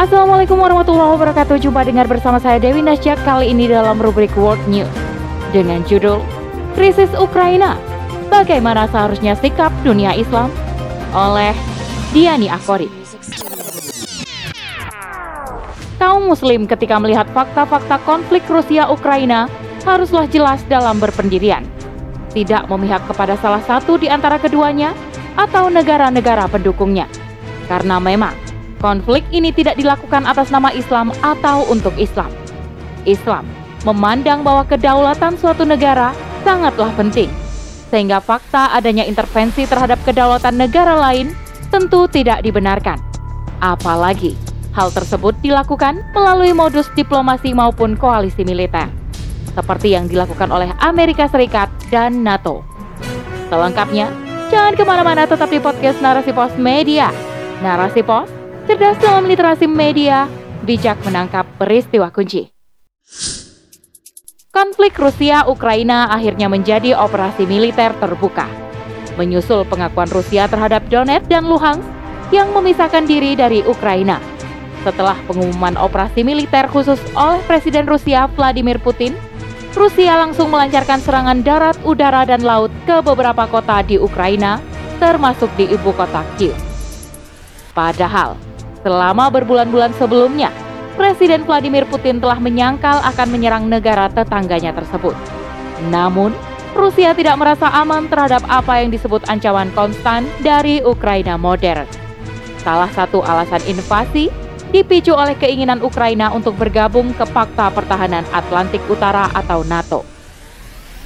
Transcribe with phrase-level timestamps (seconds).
[0.00, 1.60] Assalamualaikum warahmatullahi wabarakatuh.
[1.60, 3.20] Jumpa dengar bersama saya Dewi Nasjak.
[3.20, 4.88] Kali ini dalam rubrik World News
[5.52, 6.24] Dengan judul
[6.72, 7.76] Krisis Ukraina.
[8.32, 10.48] Bagaimana seharusnya sikap dunia Islam?
[11.12, 11.52] Oleh
[12.16, 12.88] Diani Akori
[16.00, 19.52] Kaum muslim ketika melihat fakta-fakta konflik Rusia-Ukraina
[19.84, 21.60] Haruslah jelas dalam berpendirian.
[22.32, 24.96] Tidak memihak kepada salah satu di antara keduanya
[25.36, 27.04] Atau negara-negara pendukungnya.
[27.68, 28.49] Karena memang
[28.80, 32.32] Konflik ini tidak dilakukan atas nama Islam atau untuk Islam.
[33.04, 33.44] Islam
[33.84, 37.28] memandang bahwa kedaulatan suatu negara sangatlah penting,
[37.92, 41.36] sehingga fakta adanya intervensi terhadap kedaulatan negara lain
[41.68, 42.96] tentu tidak dibenarkan.
[43.60, 44.32] Apalagi
[44.72, 48.88] hal tersebut dilakukan melalui modus diplomasi maupun koalisi militer,
[49.52, 52.64] seperti yang dilakukan oleh Amerika Serikat dan NATO.
[53.52, 54.08] Selengkapnya,
[54.48, 57.12] jangan ke mana-mana tetap di podcast Narasi Pos Media.
[57.60, 58.39] Narasi Pos
[58.70, 60.30] cerdas dalam literasi media,
[60.62, 62.54] bijak menangkap peristiwa kunci.
[64.54, 68.46] Konflik Rusia-Ukraina akhirnya menjadi operasi militer terbuka,
[69.18, 71.82] menyusul pengakuan Rusia terhadap Donetsk dan Luhansk
[72.30, 74.22] yang memisahkan diri dari Ukraina.
[74.86, 79.18] Setelah pengumuman operasi militer khusus oleh Presiden Rusia Vladimir Putin,
[79.74, 84.62] Rusia langsung melancarkan serangan darat, udara, dan laut ke beberapa kota di Ukraina,
[85.02, 86.54] termasuk di ibu kota Kiev.
[87.74, 88.38] Padahal,
[88.80, 90.48] Selama berbulan-bulan sebelumnya,
[90.96, 95.16] Presiden Vladimir Putin telah menyangkal akan menyerang negara tetangganya tersebut.
[95.88, 96.32] Namun,
[96.76, 101.88] Rusia tidak merasa aman terhadap apa yang disebut ancaman konstan dari Ukraina modern.
[102.60, 104.28] Salah satu alasan invasi
[104.70, 110.06] dipicu oleh keinginan Ukraina untuk bergabung ke Pakta Pertahanan Atlantik Utara atau NATO.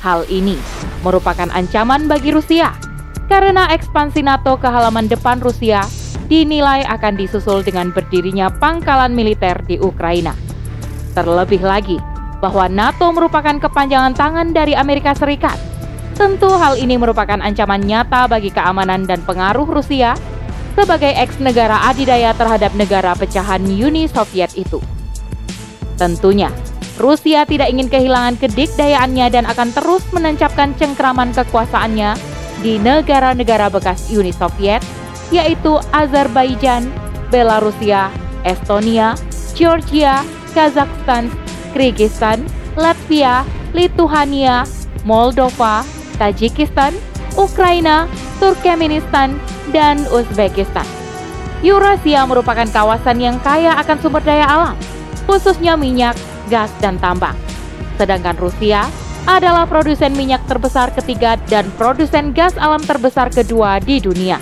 [0.00, 0.56] Hal ini
[1.04, 2.72] merupakan ancaman bagi Rusia
[3.28, 5.84] karena ekspansi NATO ke halaman depan Rusia
[6.30, 10.34] dinilai akan disusul dengan berdirinya pangkalan militer di Ukraina.
[11.14, 11.98] Terlebih lagi,
[12.40, 15.58] bahwa NATO merupakan kepanjangan tangan dari Amerika Serikat.
[16.16, 20.16] Tentu hal ini merupakan ancaman nyata bagi keamanan dan pengaruh Rusia
[20.76, 24.80] sebagai ex-negara adidaya terhadap negara pecahan Uni Soviet itu.
[25.96, 26.48] Tentunya,
[27.00, 32.16] Rusia tidak ingin kehilangan kedikdayaannya dan akan terus menancapkan cengkraman kekuasaannya
[32.60, 34.84] di negara-negara bekas Uni Soviet
[35.30, 36.90] yaitu Azerbaijan,
[37.30, 38.10] Belarusia,
[38.42, 39.14] Estonia,
[39.54, 41.30] Georgia, Kazakhstan,
[41.74, 42.42] Kyrgyzstan,
[42.74, 44.66] Latvia, Lithuania,
[45.06, 45.86] Moldova,
[46.18, 46.92] Tajikistan,
[47.38, 48.10] Ukraina,
[48.42, 49.38] Turkmenistan,
[49.70, 50.86] dan Uzbekistan.
[51.62, 54.76] Eurasia merupakan kawasan yang kaya akan sumber daya alam,
[55.28, 56.16] khususnya minyak,
[56.48, 57.36] gas, dan tambang.
[58.00, 58.88] Sedangkan Rusia
[59.28, 64.40] adalah produsen minyak terbesar ketiga dan produsen gas alam terbesar kedua di dunia.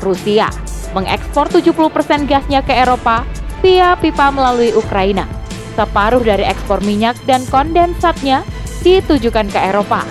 [0.00, 0.48] Rusia
[0.96, 3.24] mengekspor 70% gasnya ke Eropa
[3.60, 5.28] via pipa melalui Ukraina.
[5.76, 8.42] Separuh dari ekspor minyak dan kondensatnya
[8.82, 10.02] ditujukan ke Eropa.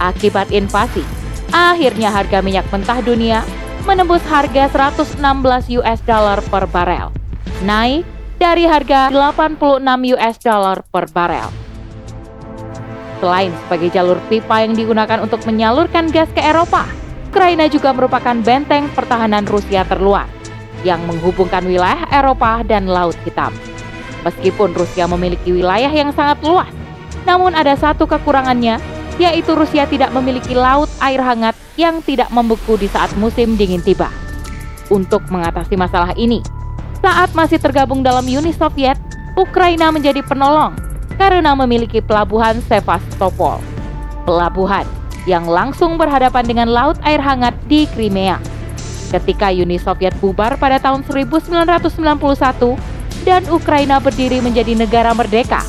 [0.00, 1.04] Akibat invasi,
[1.52, 3.44] akhirnya harga minyak mentah dunia
[3.82, 5.18] menembus harga 116
[5.82, 7.10] US dollar per barel,
[7.66, 8.06] naik
[8.38, 9.58] dari harga 86
[10.14, 11.50] US dollar per barel.
[13.18, 16.86] Selain sebagai jalur pipa yang digunakan untuk menyalurkan gas ke Eropa,
[17.32, 20.28] Ukraina juga merupakan benteng pertahanan Rusia terluar
[20.84, 23.56] yang menghubungkan wilayah Eropa dan Laut Hitam.
[24.20, 26.68] Meskipun Rusia memiliki wilayah yang sangat luas,
[27.24, 28.76] namun ada satu kekurangannya,
[29.16, 34.12] yaitu Rusia tidak memiliki laut air hangat yang tidak membeku di saat musim dingin tiba.
[34.92, 36.44] Untuk mengatasi masalah ini,
[37.00, 39.00] saat masih tergabung dalam Uni Soviet,
[39.40, 40.76] Ukraina menjadi penolong
[41.16, 43.56] karena memiliki pelabuhan Sevastopol.
[44.28, 44.84] Pelabuhan
[45.28, 48.38] yang langsung berhadapan dengan laut air hangat di Crimea.
[49.12, 51.92] Ketika Uni Soviet bubar pada tahun 1991
[53.28, 55.60] dan Ukraina berdiri menjadi negara merdeka,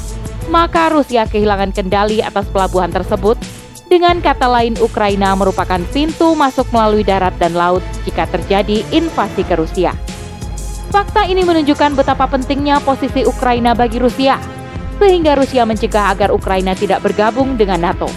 [0.48, 3.36] maka Rusia kehilangan kendali atas pelabuhan tersebut.
[3.92, 9.54] Dengan kata lain, Ukraina merupakan pintu masuk melalui darat dan laut jika terjadi invasi ke
[9.54, 9.94] Rusia.
[10.90, 14.42] Fakta ini menunjukkan betapa pentingnya posisi Ukraina bagi Rusia,
[14.98, 18.10] sehingga Rusia mencegah agar Ukraina tidak bergabung dengan NATO.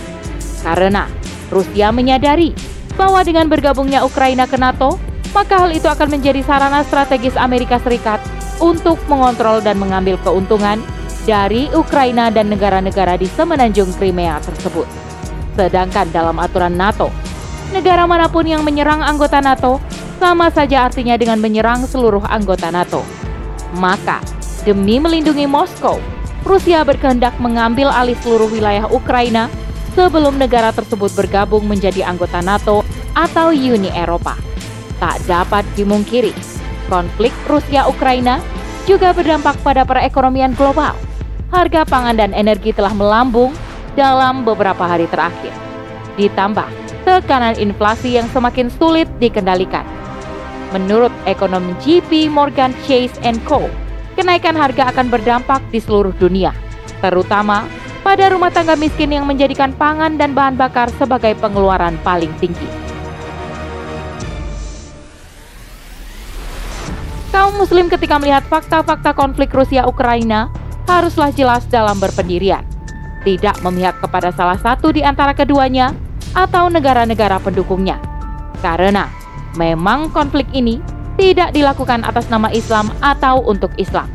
[0.65, 2.53] Karena Rusia menyadari
[2.97, 4.97] bahwa dengan bergabungnya Ukraina ke NATO,
[5.37, 8.25] maka hal itu akan menjadi sarana strategis Amerika Serikat
[8.57, 10.81] untuk mengontrol dan mengambil keuntungan
[11.29, 14.89] dari Ukraina dan negara-negara di semenanjung Crimea tersebut.
[15.59, 17.13] Sedangkan dalam aturan NATO,
[17.75, 19.83] negara mana pun yang menyerang anggota NATO
[20.17, 23.05] sama saja artinya dengan menyerang seluruh anggota NATO.
[23.77, 24.25] Maka,
[24.65, 26.01] demi melindungi Moskow,
[26.47, 29.51] Rusia berkehendak mengambil alih seluruh wilayah Ukraina
[29.97, 32.85] sebelum negara tersebut bergabung menjadi anggota NATO
[33.17, 34.37] atau Uni Eropa.
[35.01, 36.37] Tak dapat dimungkiri,
[36.93, 38.45] konflik Rusia-Ukraina
[38.85, 40.93] juga berdampak pada perekonomian global.
[41.49, 43.57] Harga pangan dan energi telah melambung
[43.97, 45.51] dalam beberapa hari terakhir.
[46.21, 46.69] Ditambah
[47.09, 49.85] tekanan inflasi yang semakin sulit dikendalikan.
[50.75, 53.17] Menurut ekonom JP Morgan Chase
[53.47, 53.65] Co.,
[54.19, 56.51] kenaikan harga akan berdampak di seluruh dunia,
[56.99, 57.65] terutama
[58.07, 62.71] pada rumah tangga miskin yang menjadikan pangan dan bahan bakar sebagai pengeluaran paling tinggi.
[67.35, 70.55] Kaum muslim ketika melihat fakta-fakta konflik Rusia-Ukraina
[70.87, 72.63] haruslah jelas dalam berpendirian,
[73.27, 75.91] tidak memihak kepada salah satu di antara keduanya
[76.31, 77.99] atau negara-negara pendukungnya.
[78.63, 79.11] Karena
[79.59, 80.79] memang konflik ini
[81.19, 84.07] tidak dilakukan atas nama Islam atau untuk Islam.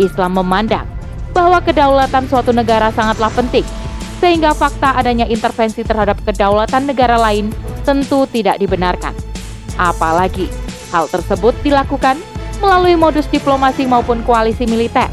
[0.00, 0.99] Islam memandang
[1.30, 3.64] bahwa kedaulatan suatu negara sangatlah penting,
[4.18, 7.50] sehingga fakta adanya intervensi terhadap kedaulatan negara lain
[7.82, 9.16] tentu tidak dibenarkan.
[9.80, 10.50] Apalagi
[10.92, 12.20] hal tersebut dilakukan
[12.60, 15.08] melalui modus diplomasi maupun koalisi militer,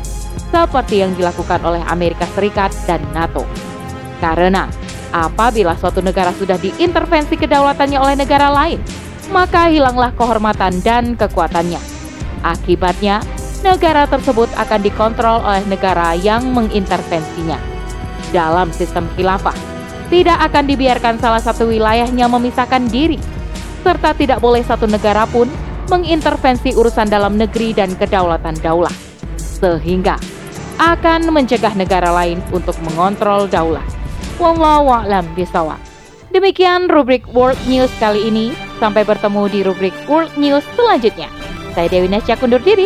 [0.51, 3.47] seperti yang dilakukan oleh Amerika Serikat dan NATO.
[4.19, 4.67] Karena
[5.15, 8.83] apabila suatu negara sudah diintervensi kedaulatannya oleh negara lain,
[9.31, 11.79] maka hilanglah kehormatan dan kekuatannya.
[12.43, 13.23] Akibatnya,
[13.65, 17.57] negara tersebut akan dikontrol oleh negara yang mengintervensinya.
[18.35, 19.55] Dalam sistem khilafah,
[20.11, 23.19] tidak akan dibiarkan salah satu wilayahnya memisahkan diri,
[23.83, 25.47] serta tidak boleh satu negara pun
[25.87, 28.91] mengintervensi urusan dalam negeri dan kedaulatan daulah,
[29.39, 30.19] sehingga
[30.77, 33.83] akan mencegah negara lain untuk mengontrol daulah.
[34.37, 35.81] Wallahu a'lam bisawab.
[36.29, 38.53] Demikian rubrik World News kali ini.
[38.77, 41.33] Sampai bertemu di rubrik World News selanjutnya.
[41.73, 42.85] Saya Dewi Nasya kundur diri.